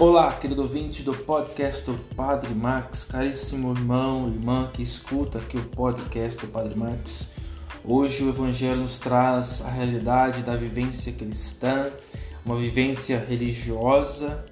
[0.00, 5.64] Olá, querido ouvinte do podcast do Padre Max, caríssimo irmão, irmã que escuta aqui o
[5.64, 7.32] podcast do Padre Max.
[7.84, 11.92] Hoje o Evangelho nos traz a realidade da vivência cristã,
[12.46, 14.46] uma vivência religiosa,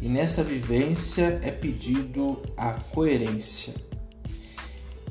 [0.00, 3.74] e nessa vivência é pedido a coerência.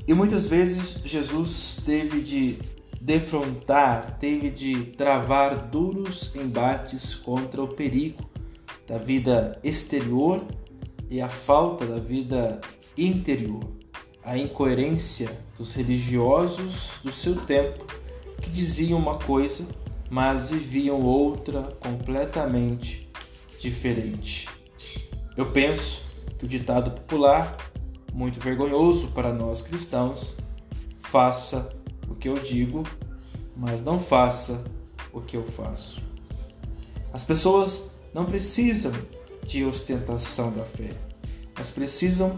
[0.08, 2.58] E muitas vezes Jesus teve de
[3.00, 8.33] defrontar, teve de travar duros embates contra o perigo
[8.86, 10.44] da vida exterior
[11.10, 12.60] e a falta da vida
[12.96, 13.64] interior,
[14.22, 17.84] a incoerência dos religiosos do seu tempo
[18.40, 19.66] que diziam uma coisa,
[20.10, 23.10] mas viviam outra completamente
[23.58, 24.48] diferente.
[25.36, 26.04] Eu penso
[26.38, 27.56] que o ditado popular,
[28.12, 30.36] muito vergonhoso para nós cristãos,
[30.98, 31.74] faça
[32.08, 32.84] o que eu digo,
[33.56, 34.62] mas não faça
[35.12, 36.02] o que eu faço.
[37.12, 38.92] As pessoas não precisam
[39.44, 40.88] de ostentação da fé,
[41.58, 42.36] mas precisam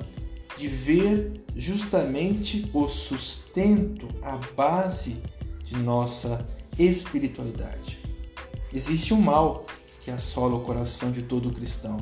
[0.57, 5.19] de ver justamente o sustento, a base
[5.63, 7.99] de nossa espiritualidade.
[8.73, 9.67] Existe um mal
[10.01, 11.99] que assola o coração de todo cristão,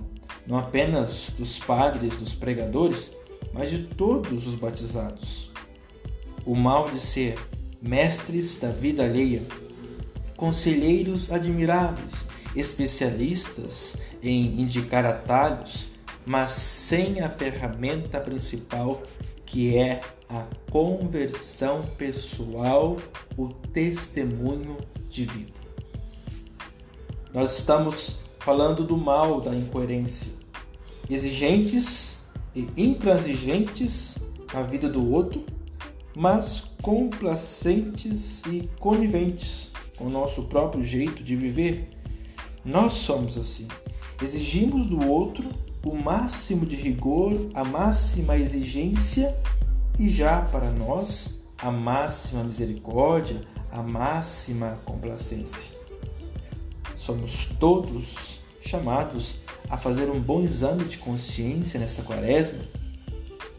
[0.46, 3.16] não apenas dos padres, dos pregadores,
[3.52, 5.50] mas de todos os batizados.
[6.46, 7.38] O mal de ser
[7.82, 9.42] mestres da vida alheia,
[10.36, 15.90] conselheiros admiráveis especialistas em indicar atalhos,
[16.24, 19.02] mas sem a ferramenta principal
[19.44, 22.96] que é a conversão pessoal,
[23.36, 25.60] o testemunho de vida.
[27.32, 30.32] Nós estamos falando do mal da incoerência,
[31.08, 34.18] exigentes e intransigentes
[34.52, 35.44] na vida do outro,
[36.16, 41.93] mas complacentes e coniventes com o nosso próprio jeito de viver
[42.64, 43.68] nós somos assim.
[44.22, 45.50] Exigimos do outro
[45.84, 49.38] o máximo de rigor, a máxima exigência
[49.98, 55.78] e já para nós a máxima misericórdia, a máxima complacência.
[56.94, 62.60] Somos todos chamados a fazer um bom exame de consciência nesta quaresma,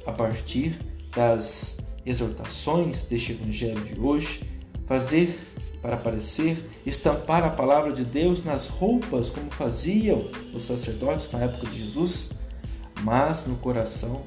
[0.06, 0.80] a partir
[1.16, 4.50] das exortações deste evangelho de hoje,
[4.86, 5.36] fazer
[5.86, 11.68] para aparecer, estampar a palavra de Deus nas roupas, como faziam os sacerdotes na época
[11.68, 12.32] de Jesus,
[13.04, 14.24] mas no coração,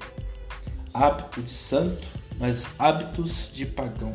[0.95, 2.07] hábito de santo,
[2.39, 4.15] mas hábitos de pagão.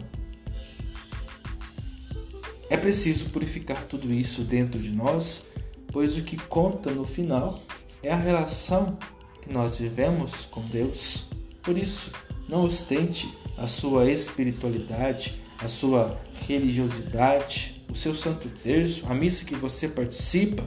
[2.69, 5.49] É preciso purificar tudo isso dentro de nós,
[5.91, 7.61] pois o que conta no final
[8.01, 8.97] é a relação
[9.41, 11.31] que nós vivemos com Deus.
[11.61, 12.13] Por isso,
[12.47, 19.55] não ostente a sua espiritualidade, a sua religiosidade, o seu santo terço, a missa que
[19.55, 20.63] você participa,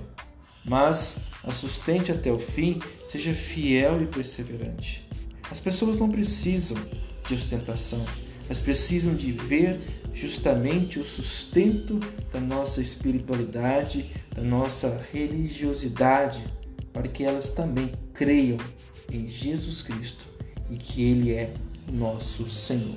[0.65, 5.07] mas a sustente até o fim, seja fiel e perseverante.
[5.51, 6.77] As pessoas não precisam
[7.27, 8.05] de ostentação,
[8.49, 9.81] mas precisam de ver
[10.13, 12.01] justamente o sustento
[12.33, 16.45] da nossa espiritualidade, da nossa religiosidade,
[16.93, 18.59] para que elas também creiam
[19.13, 20.27] em Jesus Cristo
[20.71, 21.53] e que Ele é
[21.93, 22.97] nosso Senhor.